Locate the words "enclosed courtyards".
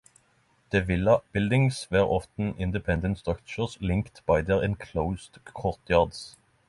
4.63-6.35